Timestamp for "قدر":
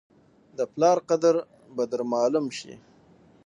1.09-1.35